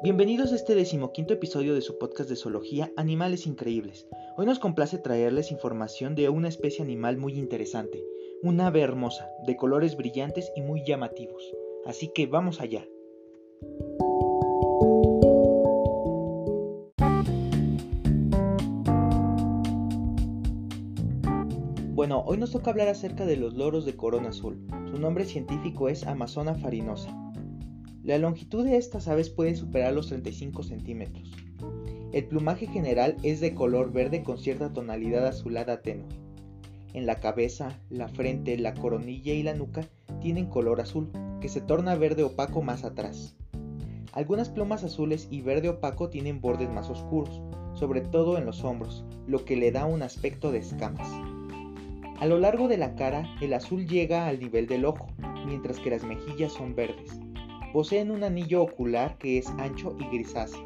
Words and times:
Bienvenidos 0.00 0.52
a 0.52 0.54
este 0.54 0.76
decimoquinto 0.76 1.34
episodio 1.34 1.74
de 1.74 1.80
su 1.80 1.98
podcast 1.98 2.30
de 2.30 2.36
zoología 2.36 2.92
Animales 2.96 3.48
Increíbles. 3.48 4.06
Hoy 4.36 4.46
nos 4.46 4.60
complace 4.60 4.96
traerles 4.98 5.50
información 5.50 6.14
de 6.14 6.28
una 6.28 6.46
especie 6.46 6.84
animal 6.84 7.16
muy 7.16 7.36
interesante, 7.36 8.04
un 8.44 8.60
ave 8.60 8.80
hermosa, 8.80 9.28
de 9.44 9.56
colores 9.56 9.96
brillantes 9.96 10.52
y 10.54 10.62
muy 10.62 10.84
llamativos. 10.86 11.42
Así 11.84 12.12
que 12.14 12.28
vamos 12.28 12.60
allá. 12.60 12.86
Bueno, 21.94 22.22
hoy 22.24 22.38
nos 22.38 22.52
toca 22.52 22.70
hablar 22.70 22.86
acerca 22.86 23.26
de 23.26 23.36
los 23.36 23.54
loros 23.54 23.84
de 23.84 23.96
corona 23.96 24.28
azul. 24.28 24.64
Su 24.92 25.00
nombre 25.00 25.24
científico 25.24 25.88
es 25.88 26.06
Amazona 26.06 26.54
farinosa. 26.54 27.10
La 28.08 28.16
longitud 28.16 28.64
de 28.64 28.78
estas 28.78 29.06
aves 29.06 29.28
puede 29.28 29.54
superar 29.54 29.92
los 29.92 30.08
35 30.08 30.62
centímetros. 30.62 31.30
El 32.14 32.24
plumaje 32.24 32.66
general 32.66 33.18
es 33.22 33.40
de 33.40 33.54
color 33.54 33.92
verde 33.92 34.22
con 34.22 34.38
cierta 34.38 34.72
tonalidad 34.72 35.26
azulada 35.26 35.82
tenue. 35.82 36.08
En 36.94 37.04
la 37.04 37.20
cabeza, 37.20 37.78
la 37.90 38.08
frente, 38.08 38.56
la 38.56 38.72
coronilla 38.72 39.34
y 39.34 39.42
la 39.42 39.52
nuca 39.52 39.86
tienen 40.22 40.46
color 40.46 40.80
azul, 40.80 41.10
que 41.42 41.50
se 41.50 41.60
torna 41.60 41.96
verde 41.96 42.22
opaco 42.22 42.62
más 42.62 42.82
atrás. 42.82 43.36
Algunas 44.12 44.48
plumas 44.48 44.84
azules 44.84 45.28
y 45.30 45.42
verde 45.42 45.68
opaco 45.68 46.08
tienen 46.08 46.40
bordes 46.40 46.70
más 46.70 46.88
oscuros, 46.88 47.42
sobre 47.74 48.00
todo 48.00 48.38
en 48.38 48.46
los 48.46 48.64
hombros, 48.64 49.04
lo 49.26 49.44
que 49.44 49.56
le 49.56 49.70
da 49.70 49.84
un 49.84 50.00
aspecto 50.00 50.50
de 50.50 50.60
escamas. 50.60 51.10
A 52.20 52.24
lo 52.24 52.38
largo 52.38 52.68
de 52.68 52.78
la 52.78 52.94
cara, 52.94 53.28
el 53.42 53.52
azul 53.52 53.86
llega 53.86 54.28
al 54.28 54.40
nivel 54.40 54.66
del 54.66 54.86
ojo, 54.86 55.08
mientras 55.44 55.78
que 55.78 55.90
las 55.90 56.04
mejillas 56.04 56.54
son 56.54 56.74
verdes. 56.74 57.20
Poseen 57.72 58.10
un 58.10 58.24
anillo 58.24 58.62
ocular 58.62 59.18
que 59.18 59.36
es 59.38 59.46
ancho 59.58 59.94
y 60.00 60.06
grisáceo. 60.06 60.64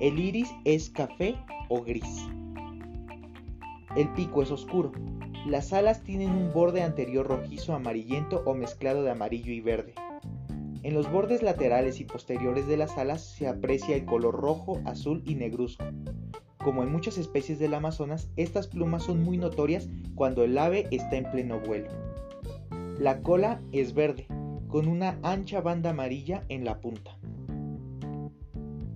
El 0.00 0.18
iris 0.18 0.48
es 0.64 0.90
café 0.90 1.34
o 1.68 1.82
gris. 1.82 2.24
El 3.96 4.08
pico 4.12 4.42
es 4.42 4.52
oscuro. 4.52 4.92
Las 5.44 5.72
alas 5.72 6.04
tienen 6.04 6.30
un 6.30 6.52
borde 6.52 6.82
anterior 6.82 7.26
rojizo 7.26 7.74
amarillento 7.74 8.42
o 8.46 8.54
mezclado 8.54 9.02
de 9.02 9.10
amarillo 9.10 9.52
y 9.52 9.60
verde. 9.60 9.94
En 10.84 10.94
los 10.94 11.10
bordes 11.10 11.42
laterales 11.42 11.98
y 11.98 12.04
posteriores 12.04 12.68
de 12.68 12.76
las 12.76 12.96
alas 12.96 13.22
se 13.22 13.48
aprecia 13.48 13.96
el 13.96 14.04
color 14.04 14.36
rojo, 14.36 14.80
azul 14.84 15.22
y 15.26 15.34
negruzco. 15.34 15.84
Como 16.58 16.84
en 16.84 16.92
muchas 16.92 17.18
especies 17.18 17.58
del 17.58 17.74
Amazonas, 17.74 18.30
estas 18.36 18.68
plumas 18.68 19.02
son 19.02 19.22
muy 19.22 19.36
notorias 19.36 19.88
cuando 20.14 20.44
el 20.44 20.56
ave 20.58 20.86
está 20.92 21.16
en 21.16 21.28
pleno 21.30 21.58
vuelo. 21.58 21.88
La 23.00 23.20
cola 23.22 23.60
es 23.72 23.94
verde, 23.94 24.26
con 24.68 24.86
una 24.86 25.18
ancha 25.22 25.60
banda 25.60 25.90
amarilla 25.90 26.44
en 26.48 26.64
la 26.64 26.80
punta. 26.80 27.18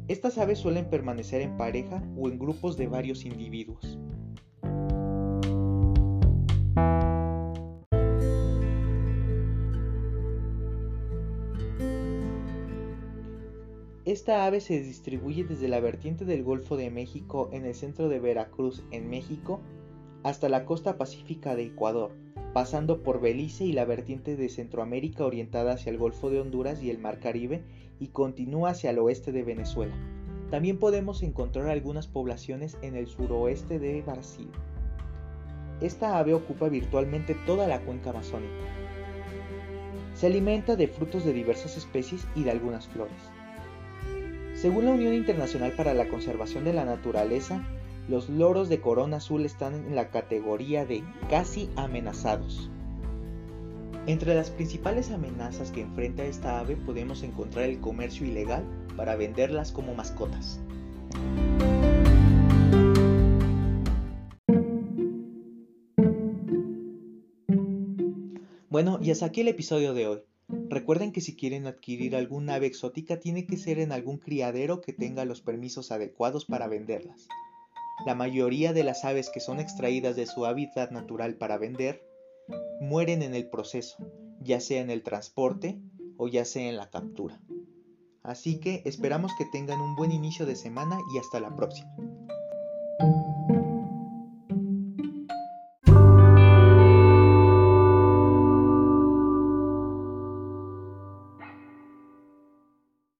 Estas 0.06 0.36
aves 0.36 0.58
suelen 0.58 0.90
permanecer 0.90 1.40
en 1.40 1.56
pareja 1.56 2.02
o 2.16 2.28
en 2.28 2.38
grupos 2.38 2.76
de 2.76 2.86
varios 2.86 3.24
individuos. 3.24 3.98
Esta 14.04 14.44
ave 14.44 14.60
se 14.60 14.82
distribuye 14.82 15.44
desde 15.44 15.68
la 15.68 15.80
vertiente 15.80 16.26
del 16.26 16.42
Golfo 16.42 16.76
de 16.76 16.90
México 16.90 17.48
en 17.52 17.64
el 17.64 17.74
centro 17.74 18.10
de 18.10 18.18
Veracruz, 18.18 18.84
en 18.90 19.08
México, 19.08 19.62
hasta 20.22 20.48
la 20.48 20.64
costa 20.64 20.96
pacífica 20.96 21.56
de 21.56 21.64
Ecuador, 21.64 22.12
pasando 22.52 23.02
por 23.02 23.20
Belice 23.20 23.64
y 23.64 23.72
la 23.72 23.84
vertiente 23.84 24.36
de 24.36 24.48
Centroamérica 24.48 25.24
orientada 25.24 25.72
hacia 25.72 25.90
el 25.90 25.98
Golfo 25.98 26.30
de 26.30 26.40
Honduras 26.40 26.82
y 26.82 26.90
el 26.90 26.98
Mar 26.98 27.18
Caribe 27.18 27.62
y 27.98 28.08
continúa 28.08 28.70
hacia 28.70 28.90
el 28.90 28.98
oeste 28.98 29.32
de 29.32 29.42
Venezuela. 29.42 29.94
También 30.50 30.78
podemos 30.78 31.22
encontrar 31.22 31.68
algunas 31.68 32.06
poblaciones 32.06 32.76
en 32.82 32.94
el 32.94 33.06
suroeste 33.06 33.78
de 33.78 34.02
Brasil. 34.02 34.50
Esta 35.80 36.18
ave 36.18 36.34
ocupa 36.34 36.68
virtualmente 36.68 37.34
toda 37.46 37.66
la 37.66 37.80
cuenca 37.80 38.10
amazónica. 38.10 38.52
Se 40.14 40.26
alimenta 40.26 40.76
de 40.76 40.88
frutos 40.88 41.24
de 41.24 41.32
diversas 41.32 41.76
especies 41.76 42.26
y 42.36 42.44
de 42.44 42.50
algunas 42.50 42.86
flores. 42.86 43.16
Según 44.54 44.84
la 44.84 44.92
Unión 44.92 45.14
Internacional 45.14 45.72
para 45.72 45.94
la 45.94 46.08
Conservación 46.08 46.64
de 46.64 46.74
la 46.74 46.84
Naturaleza, 46.84 47.64
los 48.08 48.28
loros 48.28 48.68
de 48.68 48.80
corona 48.80 49.18
azul 49.18 49.44
están 49.44 49.74
en 49.74 49.94
la 49.94 50.10
categoría 50.10 50.84
de 50.84 51.04
casi 51.30 51.70
amenazados. 51.76 52.70
Entre 54.06 54.34
las 54.34 54.50
principales 54.50 55.12
amenazas 55.12 55.70
que 55.70 55.80
enfrenta 55.80 56.24
esta 56.24 56.58
ave 56.58 56.76
podemos 56.76 57.22
encontrar 57.22 57.66
el 57.66 57.80
comercio 57.80 58.26
ilegal 58.26 58.64
para 58.96 59.14
venderlas 59.14 59.70
como 59.70 59.94
mascotas. 59.94 60.60
Bueno, 68.68 68.98
y 69.00 69.10
hasta 69.10 69.26
aquí 69.26 69.42
el 69.42 69.48
episodio 69.48 69.94
de 69.94 70.08
hoy. 70.08 70.22
Recuerden 70.68 71.12
que 71.12 71.20
si 71.20 71.36
quieren 71.36 71.66
adquirir 71.66 72.16
algún 72.16 72.50
ave 72.50 72.66
exótica 72.66 73.20
tiene 73.20 73.46
que 73.46 73.56
ser 73.56 73.78
en 73.78 73.92
algún 73.92 74.18
criadero 74.18 74.80
que 74.80 74.92
tenga 74.92 75.24
los 75.24 75.42
permisos 75.42 75.92
adecuados 75.92 76.44
para 76.46 76.66
venderlas. 76.66 77.28
La 78.04 78.14
mayoría 78.14 78.72
de 78.72 78.84
las 78.84 79.04
aves 79.04 79.30
que 79.30 79.40
son 79.40 79.60
extraídas 79.60 80.16
de 80.16 80.26
su 80.26 80.46
hábitat 80.46 80.90
natural 80.90 81.34
para 81.34 81.58
vender 81.58 82.04
mueren 82.80 83.22
en 83.22 83.34
el 83.34 83.48
proceso, 83.48 83.96
ya 84.40 84.60
sea 84.60 84.80
en 84.80 84.90
el 84.90 85.02
transporte 85.02 85.80
o 86.16 86.28
ya 86.28 86.44
sea 86.44 86.68
en 86.68 86.76
la 86.76 86.90
captura. 86.90 87.40
Así 88.22 88.58
que 88.58 88.82
esperamos 88.84 89.32
que 89.36 89.44
tengan 89.44 89.80
un 89.80 89.96
buen 89.96 90.12
inicio 90.12 90.46
de 90.46 90.56
semana 90.56 90.98
y 91.14 91.18
hasta 91.18 91.40
la 91.40 91.54
próxima. 91.54 91.94